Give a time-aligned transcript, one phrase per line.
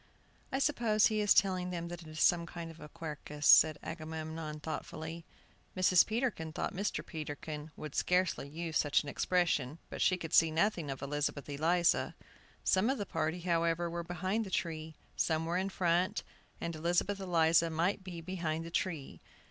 [0.51, 3.77] "I suppose he is telling them that it is some kind of a 'Quercus,'" said
[3.83, 5.25] Agamemnon, thoughtfully.
[5.77, 6.07] Mrs.
[6.07, 7.05] Peterkin thought Mr.
[7.05, 12.15] Peterkin would scarcely use such an expression, but she could see nothing of Elizabeth Eliza.
[12.63, 16.23] Some of the party, however, were behind the tree, some were in front,
[16.59, 19.21] and Elizabeth Eliza might be behind the tree.